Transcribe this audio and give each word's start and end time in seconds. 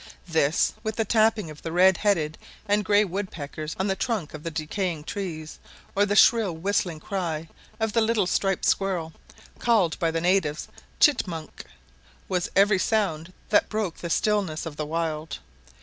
This, 0.27 0.73
with 0.81 0.95
the 0.95 1.05
tapping 1.05 1.51
of 1.51 1.61
the 1.61 1.71
red 1.71 1.97
headed 1.97 2.39
and 2.67 2.83
grey 2.83 3.05
woodpeckers 3.05 3.75
on 3.79 3.85
the 3.85 3.95
trunk 3.95 4.33
of 4.33 4.41
the 4.41 4.49
decaying 4.49 5.03
trees, 5.03 5.59
or 5.95 6.07
the 6.07 6.15
shrill 6.15 6.53
whistling 6.55 6.99
cry 6.99 7.47
of 7.79 7.93
the 7.93 8.01
little 8.01 8.25
striped 8.25 8.65
squirrel, 8.65 9.13
called 9.59 9.99
by 9.99 10.09
the 10.09 10.19
natives 10.19 10.67
"chitmunk," 10.99 11.65
was 12.27 12.49
every 12.55 12.79
sound 12.79 13.31
that 13.49 13.69
broke 13.69 13.97
the 13.97 14.09
stillness 14.09 14.65
of 14.65 14.75
the 14.75 14.87
wild. 14.87 15.37